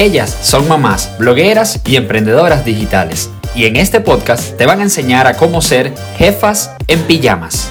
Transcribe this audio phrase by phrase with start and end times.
[0.00, 3.30] Ellas son mamás, blogueras y emprendedoras digitales.
[3.54, 7.70] Y en este podcast te van a enseñar a cómo ser jefas en pijamas.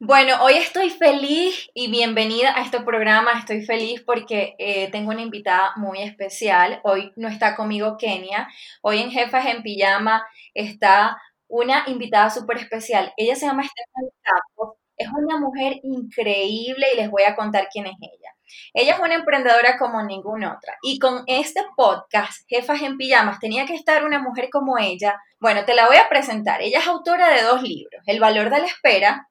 [0.00, 3.32] Bueno, hoy estoy feliz y bienvenida a este programa.
[3.38, 6.80] Estoy feliz porque eh, tengo una invitada muy especial.
[6.82, 8.48] Hoy no está conmigo Kenia.
[8.80, 13.12] Hoy en Jefas en Pijama está una invitada súper especial.
[13.18, 14.71] Ella se llama Stephanie Campos.
[15.02, 18.30] Es una mujer increíble y les voy a contar quién es ella.
[18.74, 20.76] Ella es una emprendedora como ninguna otra.
[20.82, 25.20] Y con este podcast, Jefas en Pijamas, tenía que estar una mujer como ella.
[25.40, 26.62] Bueno, te la voy a presentar.
[26.62, 29.28] Ella es autora de dos libros, El valor de la espera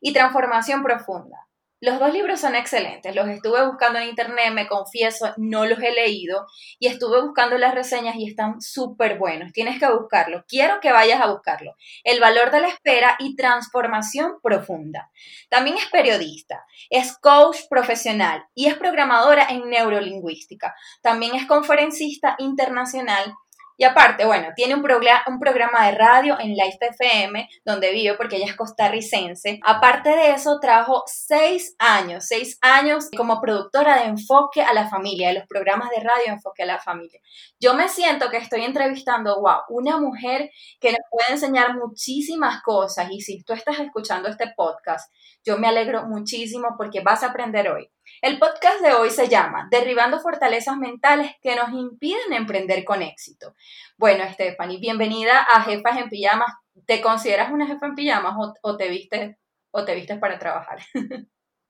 [0.00, 1.36] y Transformación Profunda.
[1.82, 5.92] Los dos libros son excelentes, los estuve buscando en internet, me confieso, no los he
[5.92, 6.46] leído
[6.78, 9.52] y estuve buscando las reseñas y están súper buenos.
[9.54, 11.74] Tienes que buscarlo, quiero que vayas a buscarlo.
[12.04, 15.10] El valor de la espera y transformación profunda.
[15.48, 20.74] También es periodista, es coach profesional y es programadora en neurolingüística.
[21.00, 23.34] También es conferencista internacional
[23.80, 28.44] y aparte, bueno, tiene un, programa de radio en Life FM, donde vive porque ella
[28.44, 29.58] es costarricense.
[29.64, 35.28] Aparte de eso, trajo seis años, seis años como productora de enfoque a la familia,
[35.28, 37.22] de los programas de radio enfoque a la familia.
[37.58, 43.08] Yo me siento que estoy entrevistando, wow, una mujer que nos puede enseñar muchísimas cosas.
[43.10, 45.10] Y si tú estás escuchando este podcast,
[45.42, 47.90] yo me alegro muchísimo porque vas a aprender hoy.
[48.22, 53.54] El podcast de hoy se llama Derribando fortalezas mentales que nos impiden emprender con éxito.
[53.96, 56.52] Bueno, Stephanie, bienvenida a Jefas en Pijamas.
[56.86, 59.36] ¿Te consideras una jefa en pijamas o, te vistes
[59.70, 60.80] o te vistes para trabajar?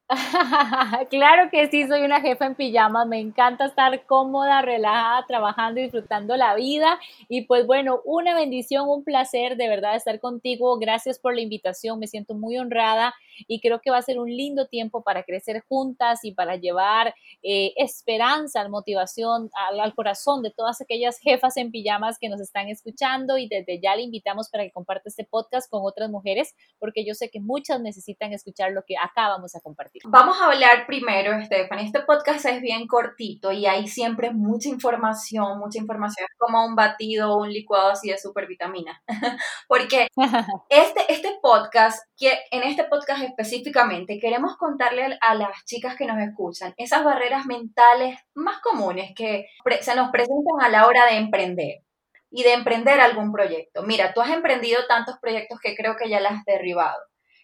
[1.11, 6.37] claro que sí, soy una jefa en pijamas, me encanta estar cómoda, relajada, trabajando, disfrutando
[6.37, 11.35] la vida y pues bueno, una bendición, un placer de verdad estar contigo, gracias por
[11.35, 13.15] la invitación, me siento muy honrada
[13.47, 17.15] y creo que va a ser un lindo tiempo para crecer juntas y para llevar
[17.43, 22.69] eh, esperanza, motivación al, al, corazón de todas aquellas jefas en pijamas que nos están
[22.69, 27.05] escuchando y desde ya le invitamos para que comparte este podcast con otras mujeres porque
[27.05, 30.03] yo sé que muchas necesitan escuchar lo que acá vamos a compartir.
[30.07, 31.87] Vamos a hablar primero, Stephanie.
[31.87, 37.33] Este podcast es bien cortito y hay siempre mucha información, mucha información, como un batido
[37.33, 39.03] o un licuado así de supervitamina.
[39.69, 40.09] Porque
[40.69, 46.19] este, este podcast, que en este podcast específicamente, queremos contarle a las chicas que nos
[46.19, 49.47] escuchan esas barreras mentales más comunes que
[49.81, 51.79] se nos presentan a la hora de emprender
[52.31, 53.83] y de emprender algún proyecto.
[53.85, 57.01] Mira, tú has emprendido tantos proyectos que creo que ya las has derribado.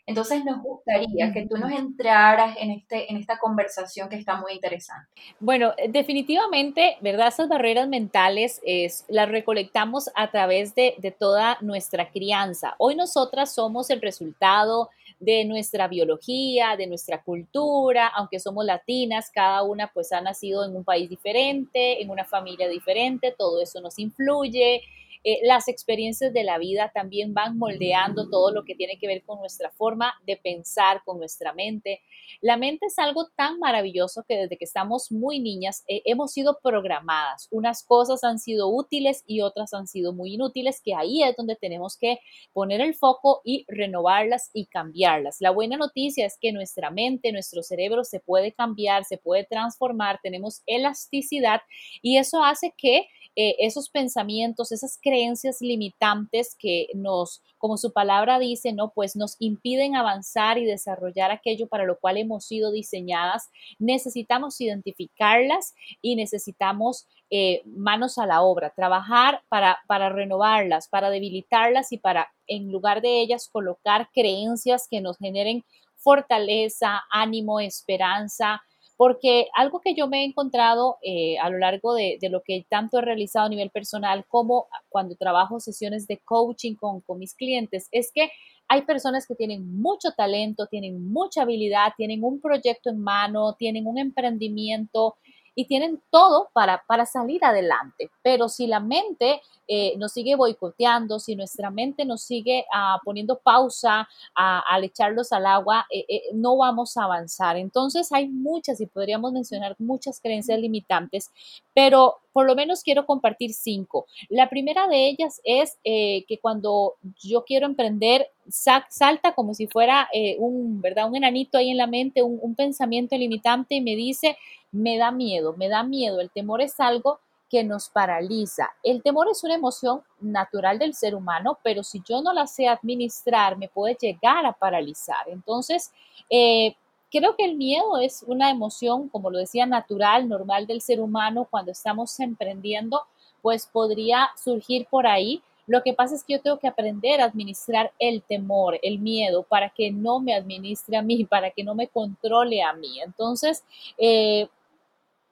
[0.07, 4.53] Entonces nos gustaría que tú nos entraras en, este, en esta conversación que está muy
[4.53, 5.09] interesante.
[5.41, 7.29] Bueno, eh, definitivamente, ¿verdad?
[7.29, 12.77] Esas barreras mentales es, las recolectamos a través de, de toda nuestra crianza.
[12.79, 19.63] Hoy nosotras somos el resultado de nuestra biología, de nuestra cultura, aunque somos latinas, cada
[19.63, 23.99] una pues ha nacido en un país diferente, en una familia diferente, todo eso nos
[23.99, 24.83] influye.
[25.29, 29.25] Eh, las experiencias de la vida también van moldeando todo lo que tiene que ver
[29.25, 32.01] con nuestra forma de pensar, con nuestra mente.
[32.41, 36.61] La mente es algo tan maravilloso que desde que estamos muy niñas eh, hemos sido
[36.63, 37.49] programadas.
[37.51, 41.57] Unas cosas han sido útiles y otras han sido muy inútiles, que ahí es donde
[41.57, 42.21] tenemos que
[42.53, 45.39] poner el foco y renovarlas y cambiarlas.
[45.41, 50.21] La buena noticia es que nuestra mente, nuestro cerebro se puede cambiar, se puede transformar,
[50.23, 51.63] tenemos elasticidad
[52.01, 53.09] y eso hace que
[53.39, 58.93] eh, esos pensamientos, esas creencias limitantes que nos, como su palabra dice, ¿no?
[58.95, 63.51] Pues nos impiden avanzar y desarrollar aquello para lo cual hemos sido diseñadas.
[63.79, 71.93] Necesitamos identificarlas y necesitamos eh, manos a la obra, trabajar para, para renovarlas, para debilitarlas
[71.93, 75.63] y para, en lugar de ellas, colocar creencias que nos generen
[75.97, 78.63] fortaleza, ánimo, esperanza,
[78.97, 82.99] porque algo que yo me he encontrado eh, a lo largo de, lo que tanto
[82.99, 87.89] he realizado a nivel personal como cuando trabajo sesiones de coaching con, con mis clientes
[87.93, 88.31] es que
[88.69, 93.87] hay personas que tienen mucho talento, tienen mucha habilidad, tienen un proyecto en mano, tienen
[93.87, 95.17] un emprendimiento
[95.57, 98.11] y tienen todo para, para salir adelante.
[98.23, 103.39] Pero si la mente eh, nos sigue boicoteando, si nuestra mente nos sigue ah, poniendo
[103.39, 107.57] pausa al echarlos al agua, eh, eh, no vamos a avanzar.
[107.57, 111.31] Entonces hay muchas y podríamos mencionar muchas creencias limitantes,
[111.75, 114.05] pero por lo menos quiero compartir cinco.
[114.29, 120.07] La primera de ellas es que cuando yo quiero emprender, salta como si fuera
[120.37, 121.09] un, ¿verdad?
[121.09, 124.37] un enanito ahí en la mente, un, un pensamiento limitante y me dice,
[124.71, 126.21] me da miedo, me da miedo.
[126.21, 128.69] El temor es algo que nos paraliza.
[128.83, 132.69] El temor es una emoción natural del ser humano, pero si yo no la sé
[132.69, 135.27] administrar, me puede llegar a paralizar.
[135.29, 135.91] Entonces,
[136.29, 136.77] eh,
[137.11, 141.47] creo que el miedo es una emoción, como lo decía, natural, normal del ser humano
[141.51, 143.03] cuando estamos emprendiendo,
[143.43, 145.43] pues podría surgir por ahí.
[145.67, 149.43] Lo que pasa es que yo tengo que aprender a administrar el temor, el miedo,
[149.43, 153.01] para que no me administre a mí, para que no me controle a mí.
[153.01, 153.65] Entonces,
[153.99, 154.49] eh,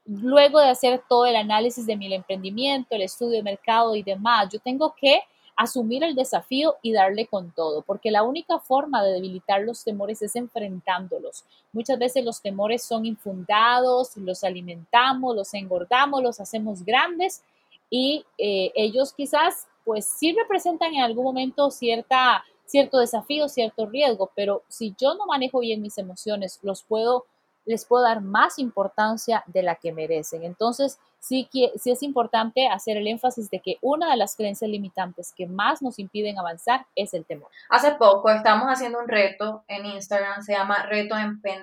[0.05, 4.49] luego de hacer todo el análisis de mi emprendimiento, el estudio de mercado y demás,
[4.53, 5.21] yo tengo que
[5.56, 10.21] asumir el desafío y darle con todo, porque la única forma de debilitar los temores
[10.23, 11.45] es enfrentándolos.
[11.73, 17.43] Muchas veces los temores son infundados, los alimentamos, los engordamos, los hacemos grandes
[17.89, 24.31] y eh, ellos quizás pues sí representan en algún momento cierta, cierto desafío, cierto riesgo,
[24.35, 27.27] pero si yo no manejo bien mis emociones, los puedo
[27.64, 30.44] les puedo dar más importancia de la que merecen.
[30.44, 35.32] Entonces, sí, sí es importante hacer el énfasis de que una de las creencias limitantes
[35.37, 37.50] que más nos impiden avanzar es el temor.
[37.70, 41.16] Hace poco estamos haciendo un reto en Instagram, se llama Reto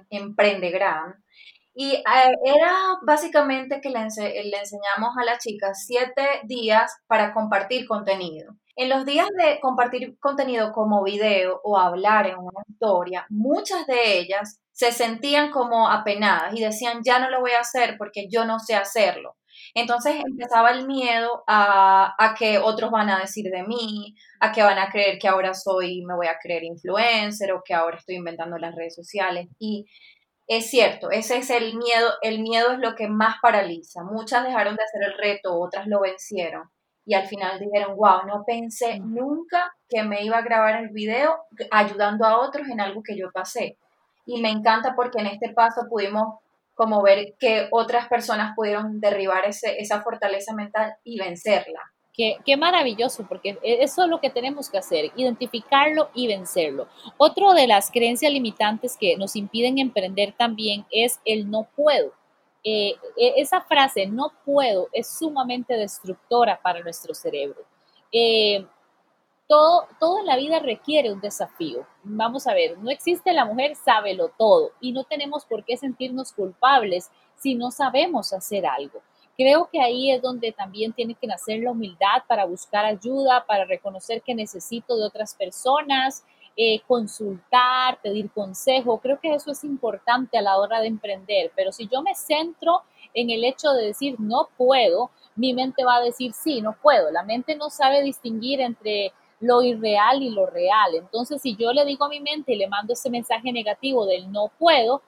[0.09, 1.21] Emprendegram.
[1.73, 2.03] Y eh,
[2.43, 8.55] era básicamente que le, le enseñamos a las chicas siete días para compartir contenido.
[8.75, 14.19] En los días de compartir contenido como video o hablar en una historia, muchas de
[14.19, 18.45] ellas se sentían como apenadas y decían, ya no lo voy a hacer porque yo
[18.45, 19.35] no sé hacerlo.
[19.73, 24.63] Entonces empezaba el miedo a, a, que otros van a decir de mí, a que
[24.63, 28.15] van a creer que ahora soy, me voy a creer influencer o que ahora estoy
[28.15, 29.47] inventando las redes sociales.
[29.59, 29.85] Y
[30.47, 34.03] es cierto, ese es el miedo, el miedo es lo que más paraliza.
[34.03, 36.63] Muchas dejaron de hacer el reto, otras lo vencieron.
[37.05, 41.35] Y al final dijeron, wow, no pensé nunca que me iba a grabar el video
[41.71, 43.77] ayudando a otros en algo que yo pasé
[44.25, 46.39] y me encanta porque en este paso pudimos
[46.73, 51.79] como ver que otras personas pudieron derribar ese, esa fortaleza mental y vencerla.
[52.13, 56.87] Qué, qué, maravilloso, porque eso es lo que tenemos que hacer, identificarlo y vencerlo.
[57.17, 62.13] Otro de las creencias limitantes que nos impiden emprender también es el no puedo.
[62.63, 67.61] Eh, e, esa frase, no puedo, es sumamente destructora para nuestro cerebro.
[68.11, 68.65] Eh,
[69.51, 71.85] todo, en la vida requiere un desafío.
[72.03, 76.31] Vamos a ver, no existe la mujer sábelo todo y no tenemos por qué sentirnos
[76.31, 79.01] culpables si no sabemos hacer algo.
[79.37, 83.65] Creo que ahí es donde también tiene que nacer la humildad para buscar ayuda, para
[83.65, 86.23] reconocer que necesito de otras personas,
[86.57, 88.99] eh, consultar, pedir consejo.
[88.99, 92.81] Creo que eso es importante a la hora de emprender, pero si yo me centro
[93.13, 97.11] en el hecho de decir no puedo, mi mente va a decir sí, no puedo.
[97.11, 100.95] La mente no sabe distinguir entre lo irreal y lo real.
[100.95, 104.31] Entonces, si yo le digo a mi mente y le mando ese mensaje negativo del
[104.31, 105.01] no puedo,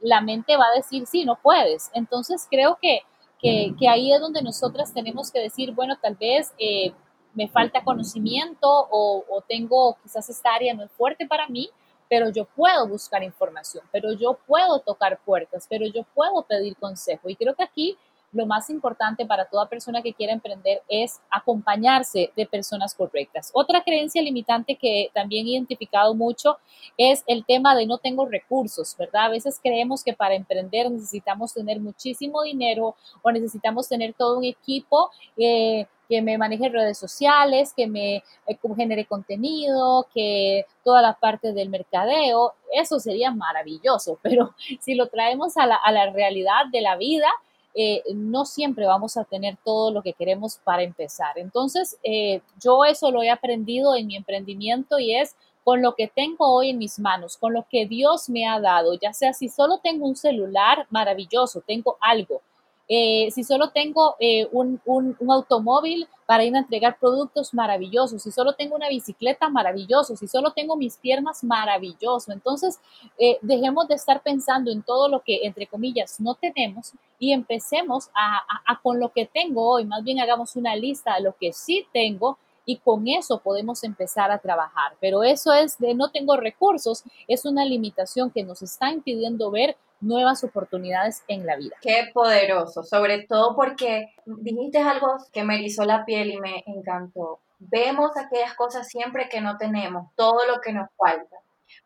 [0.00, 1.90] la mente va a decir, sí, no puedes.
[1.94, 3.00] Entonces, creo que,
[3.40, 6.92] que, ahí es donde nosotras tenemos que decir, bueno, tal vez eh,
[7.34, 11.70] me falta conocimiento o, tengo quizás esta área no es fuerte para mí,
[12.08, 17.28] pero yo puedo buscar información, pero yo puedo tocar puertas, pero yo puedo pedir consejo.
[17.28, 17.96] Y creo que aquí
[18.32, 23.50] lo más importante para toda persona que quiera emprender es acompañarse de personas correctas.
[23.54, 26.58] Otra creencia limitante que también he identificado mucho
[26.96, 29.26] es el tema de no tengo recursos, ¿verdad?
[29.26, 34.44] A veces creemos que para emprender necesitamos tener muchísimo dinero o necesitamos tener todo un
[34.44, 35.10] equipo.
[35.36, 38.16] Eh, que me maneje redes sociales, que me
[38.46, 45.08] eh, genere contenido, que toda la parte del mercadeo, eso sería maravilloso, pero si lo
[45.08, 47.28] traemos a la, realidad de la vida,
[47.74, 51.38] eh, no siempre vamos a tener todo lo que queremos para empezar.
[51.38, 56.08] Entonces, eh, yo eso lo he aprendido en mi emprendimiento y es con lo que
[56.08, 59.50] tengo hoy en mis manos, con lo que Dios me ha dado, ya sea si
[59.50, 62.40] solo tengo un celular, maravilloso, tengo algo.
[62.88, 64.80] Eh, si solo tengo eh, un,
[65.28, 70.52] automóvil para ir a entregar productos maravillosos, si solo tengo una bicicleta maravilloso, si solo
[70.52, 72.32] tengo mis piernas maravilloso.
[72.32, 72.80] Entonces,
[73.18, 78.10] eh, dejemos de estar pensando en todo lo que, entre comillas, no tenemos y empecemos
[78.14, 79.84] a con lo que tengo hoy.
[79.84, 84.30] Más bien hagamos una lista de lo que sí tengo y con eso podemos empezar
[84.30, 84.92] a trabajar.
[85.00, 89.76] Pero eso es de no tengo recursos, es una limitación que nos está impidiendo ver
[90.00, 91.76] nuevas oportunidades en la vida.
[91.80, 97.40] Qué poderoso, sobre todo porque dijiste algo que me erizó la piel y me encantó.
[97.58, 101.36] Vemos aquellas cosas siempre que no tenemos, todo lo que nos falta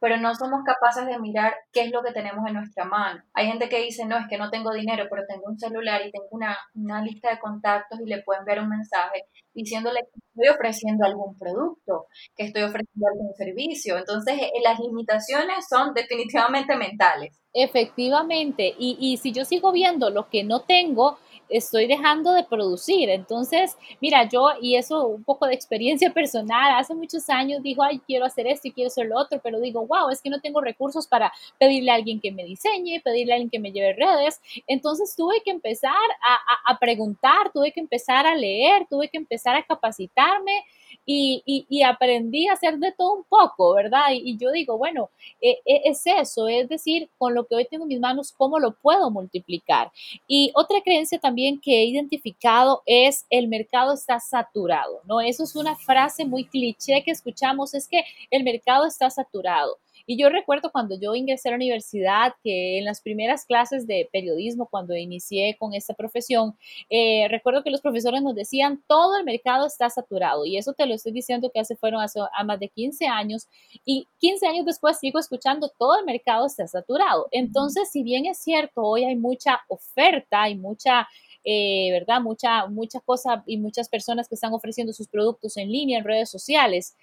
[0.01, 3.23] pero no somos capaces de mirar qué es lo que tenemos en nuestra mano.
[3.35, 6.11] Hay gente que dice, no, es que no tengo dinero, pero tengo un celular y
[6.11, 6.57] tengo una,
[7.03, 12.07] lista de contactos y le pueden ver un mensaje diciéndole que estoy ofreciendo algún producto,
[12.37, 13.99] que estoy ofreciendo algún servicio.
[13.99, 17.39] Entonces, eh, las limitaciones son definitivamente mentales.
[17.53, 21.19] Efectivamente, y, y si yo sigo viendo lo que no tengo,
[21.52, 23.11] estoy dejando de producir.
[23.11, 28.00] Entonces, mira, yo, y eso un poco de experiencia personal, hace muchos años digo, ay,
[28.06, 30.61] quiero hacer esto y quiero hacer lo otro, pero digo, wow, es que no tengo
[30.61, 34.40] recursos para pedirle a alguien que me diseñe, pedirle a alguien que me lleve redes.
[34.66, 35.92] Entonces tuve que empezar
[36.23, 40.64] a, a preguntar, tuve que empezar a leer, tuve que empezar a capacitarme
[41.04, 44.06] y, aprendí a hacer de todo un poco, ¿verdad?
[44.12, 47.85] Y, yo digo, bueno, e, e, es eso, es decir, con lo que hoy tengo
[47.85, 49.90] en mis manos, ¿cómo lo puedo multiplicar?
[50.26, 55.21] Y otra creencia también que he identificado es el mercado está saturado, ¿no?
[55.21, 59.78] Eso es una frase muy cliché que escuchamos, es que el mercado está saturado.
[60.06, 64.09] Y yo recuerdo cuando yo ingresé a la universidad, que en las primeras clases de
[64.12, 66.56] periodismo, cuando inicié con esta profesión,
[66.90, 70.44] eh, recuerdo que los profesores nos decían, todo el mercado está saturado.
[70.44, 73.49] Y eso te lo estoy diciendo que hace fueron hace a más de 15 años.
[73.85, 77.28] Y 15 años después sigo escuchando, todo el mercado está saturado.
[77.30, 81.09] Entonces, si bien es cierto, hoy hay mucha oferta, y mucha...
[81.44, 82.21] Eh, ¿verdad?
[82.21, 86.30] Mucha, mucha cosa y muchas personas que están ofreciendo sus productos en línea, en redes
[86.30, 86.94] sociales.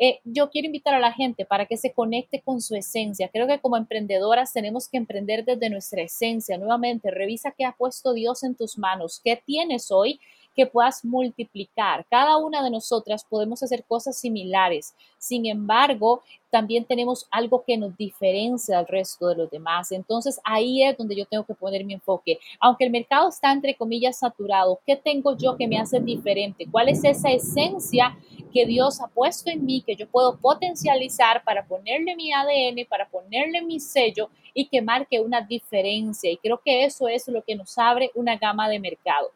[0.00, 3.28] Eh, yo quiero invitar a la gente para que se conecte con su esencia.
[3.28, 6.56] Creo que como emprendedoras tenemos que emprender desde nuestra esencia.
[6.56, 10.20] Nuevamente, revisa qué ha puesto Dios en tus manos, qué tienes hoy
[10.54, 12.04] que puedas multiplicar.
[12.10, 14.94] Cada una de nosotras podemos hacer cosas similares.
[15.18, 19.92] Sin embargo, también tenemos algo que nos diferencia del resto de los demás.
[19.92, 22.38] Entonces ahí es donde yo tengo que poner mi enfoque.
[22.60, 26.66] Aunque el mercado está entre comillas saturado, ¿qué tengo yo que me hace diferente?
[26.70, 28.16] ¿Cuál es esa esencia
[28.52, 33.08] que Dios ha puesto en mí que yo puedo potencializar para ponerle mi ADN, para
[33.08, 36.30] ponerle mi sello y que marque una diferencia?
[36.30, 39.30] Y creo que eso es lo que nos abre una gama de mercado.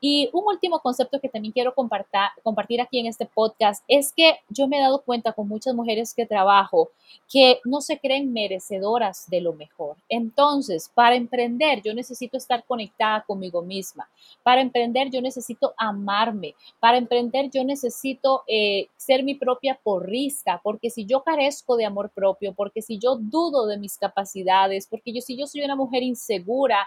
[0.00, 4.68] Y un último concepto que también quiero compartir aquí en este podcast es que yo
[4.68, 6.90] me he dado cuenta con muchas mujeres que trabajo
[7.30, 9.96] que no se creen merecedoras de lo mejor.
[10.08, 14.08] Entonces, para emprender yo necesito estar conectada conmigo misma.
[14.42, 16.54] Para emprender yo necesito amarme.
[16.78, 22.10] Para emprender yo necesito eh, ser mi propia porrista, porque si yo carezco de amor
[22.10, 26.02] propio, porque si yo dudo de mis capacidades, porque yo si yo soy una mujer
[26.02, 26.86] insegura,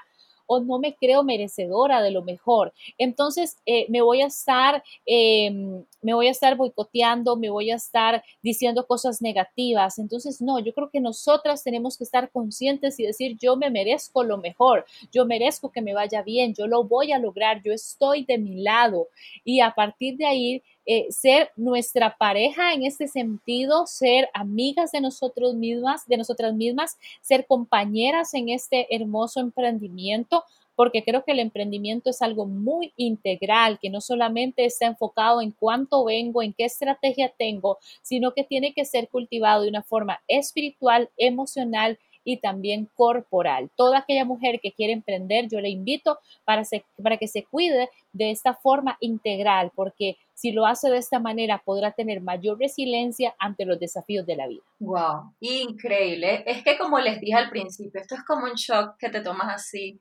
[0.52, 2.74] o no me creo merecedora de lo mejor.
[2.98, 7.76] Entonces eh, me voy a estar, em, me voy a estar boicoteando, me voy a
[7.76, 10.00] estar diciendo cosas negativas.
[10.00, 14.24] Entonces, no, yo creo que nosotras tenemos que estar conscientes y decir, yo me merezco
[14.24, 18.26] lo mejor, yo merezco que me vaya bien, yo lo voy a lograr, yo estoy
[18.26, 19.08] de mi lado.
[19.44, 25.02] Y a partir de ahí, eh, ser nuestra pareja en este sentido, ser amigas de
[25.02, 30.44] nosotros mismas, de nosotras mismas, ser compañeras en este hermoso emprendimiento,
[30.76, 35.52] porque creo que el emprendimiento es algo muy integral, que no solamente está enfocado en
[35.52, 40.20] cuánto vengo, en qué estrategia tengo, sino que tiene que ser cultivado de una forma
[40.28, 43.70] espiritual, emocional y también corporal.
[43.76, 46.64] Toda aquella mujer que quiere emprender, yo le invito para,
[47.02, 51.62] para que se cuide de esta forma integral, porque si lo hace de esta manera
[51.66, 54.64] podrá tener mayor resiliencia ante los desafíos de la vida.
[54.80, 56.44] Wow, increíble.
[56.46, 59.54] Es que como les dije al principio, esto es como un shock que te tomas
[59.54, 60.00] así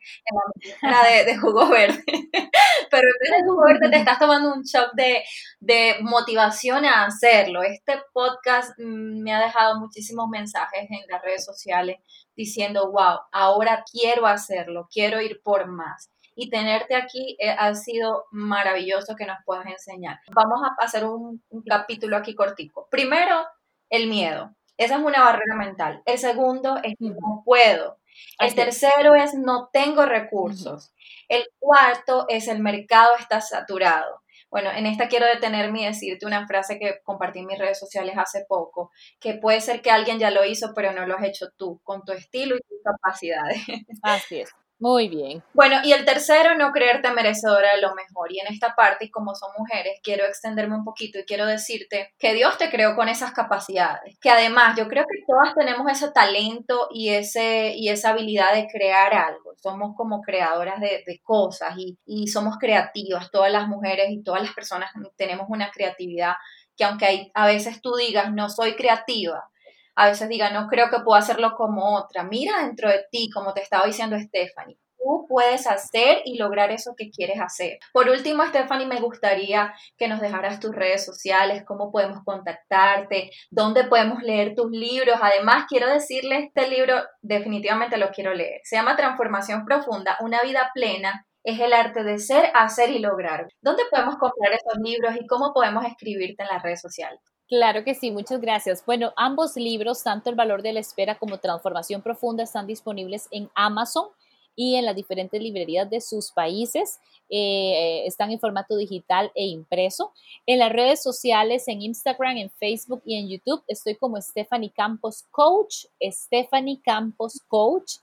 [0.83, 2.05] en la de, de jugo verde.
[2.91, 5.25] Pero en vez de jugo verde te estás tomando un shock de,
[5.59, 7.65] de motivación a hacerlo.
[7.65, 11.97] Este podcast mm, me ha dejado muchísimos mensajes en las redes sociales
[12.37, 18.27] diciendo, wow, ahora quiero hacerlo, quiero ir por más y tenerte aquí eh, ha sido
[18.31, 20.21] maravilloso que nos puedas enseñar.
[20.33, 22.87] Vamos a hacer un, capítulo aquí cortico.
[22.93, 23.45] Primero,
[23.91, 24.55] el miedo.
[24.77, 26.01] Esa es una barrera mental.
[26.07, 27.99] El segundo es no puedo.
[28.39, 30.93] El tercero es no tengo recursos.
[31.29, 34.23] El cuarto es el mercado está saturado.
[34.49, 38.15] Bueno, en esta quiero detenerme y decirte una frase que compartí en mis redes sociales
[38.17, 41.51] hace poco, que puede ser que alguien ya lo hizo, pero no lo has hecho
[41.57, 43.59] tú, con tu estilo y tus capacidades.
[44.03, 44.51] Así es.
[44.81, 45.43] Muy bien.
[45.55, 48.33] Bueno, y el tercero, no creerte merecedora de lo mejor.
[48.33, 52.13] Y en esta parte, y como son mujeres, quiero extenderme un poquito y quiero decirte
[52.17, 54.17] que Dios te creó con esas capacidades.
[54.21, 58.69] Que además, yo creo que todas tenemos ese talento y, ese, y esa habilidad de
[58.69, 59.55] crear algo.
[59.57, 63.31] Somos como creadoras de, cosas y, somos creativas.
[63.33, 66.35] Todas las mujeres y todas las personas tenemos una creatividad
[66.77, 69.51] que aunque a veces tú digas, no soy creativa,
[69.99, 72.23] a veces diga, no creo que pueda hacerlo como otra.
[72.23, 74.79] Mira dentro de ti, como te estaba diciendo Stephanie.
[74.97, 77.79] Tú puedes hacer y lograr eso que quieres hacer.
[77.93, 83.85] Por último, Stephanie, me gustaría que nos dejaras tus redes sociales, cómo podemos contactarte, dónde
[83.85, 85.19] podemos leer tus libros.
[85.21, 88.61] Además, quiero decirle, este libro definitivamente lo quiero leer.
[88.63, 93.49] Se llama Transformación Profunda, una vida plena es el arte de ser, hacer y lograr.
[93.63, 97.21] ¿Dónde podemos comprar esos libros y cómo podemos escribirte en las redes sociales?
[97.49, 98.85] Claro que sí, muchas gracias.
[98.85, 103.49] Bueno, ambos libros, tanto El valor de la espera como Transformación profunda, están disponibles en
[103.55, 104.09] Amazon
[104.55, 107.01] y en las diferentes librerías de sus países.
[107.31, 110.13] Eh, están en formato digital e impreso.
[110.45, 115.25] En las redes sociales, en Instagram, en Facebook y en YouTube, estoy como Stephanie Campos
[115.31, 117.95] Coach, Stephanie Campos Coach.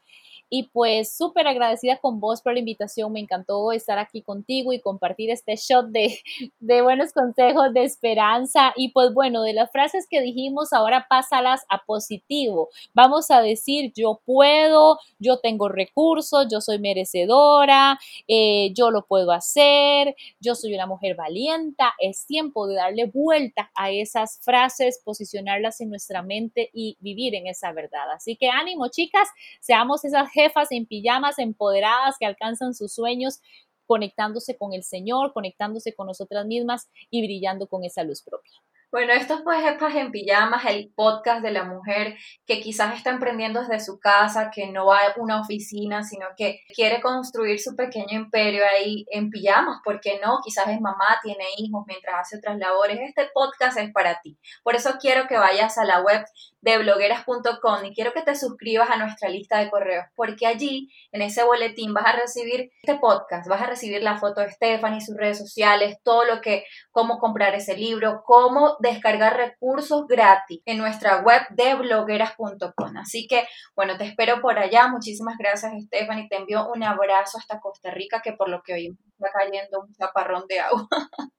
[0.49, 3.11] Y pues súper agradecida con vos por la invitación.
[3.11, 6.19] Me encantó estar aquí contigo y compartir este shot de,
[6.59, 8.73] de buenos consejos, de esperanza.
[8.75, 12.69] Y pues bueno, de las frases que dijimos, ahora pásalas a positivo.
[12.93, 19.31] Vamos a decir, yo puedo, yo tengo recursos, yo soy merecedora, eh, yo lo puedo
[19.31, 21.83] hacer, yo soy una mujer valiente.
[21.99, 27.47] Es tiempo de darle vuelta a esas frases, posicionarlas en nuestra mente y vivir en
[27.47, 28.11] esa verdad.
[28.11, 29.27] Así que ánimo, chicas,
[29.59, 33.39] seamos esas jefas en pijamas empoderadas que alcanzan sus sueños
[33.87, 38.53] conectándose con el Señor, conectándose con nosotras mismas y brillando con esa luz propia.
[38.95, 42.15] Bueno, esto fue Jefas en Pijamas, el podcast de la mujer
[42.45, 46.61] que quizás está emprendiendo desde su casa, que no va a una oficina, sino que
[46.73, 51.83] quiere construir su pequeño imperio ahí en pijamas, porque no, quizás es mamá, tiene hijos
[51.87, 52.99] mientras hace otras labores.
[53.01, 54.37] Este podcast es para ti.
[54.63, 56.23] Por eso quiero que vayas a la web
[56.65, 61.21] de blogueras.com y quiero que te suscribas a nuestra lista de correos, porque allí, en
[61.21, 65.15] ese boletín, vas a recibir este podcast, vas a recibir la foto de Stephanie, sus
[65.15, 71.21] redes sociales, todo lo que, cómo comprar ese libro, cómo descargar recursos gratis en nuestra
[71.21, 72.97] web de blogueras.com.
[72.97, 74.87] Así que, bueno, te espero por allá.
[74.87, 76.27] Muchísimas gracias, Stephanie.
[76.27, 79.93] Te envío un abrazo hasta Costa Rica, que por lo que hoy está cayendo un
[79.93, 80.87] chaparrón de agua.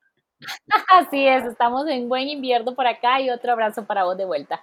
[0.88, 4.62] Así es, estamos en buen invierno por acá y otro abrazo para vos de vuelta.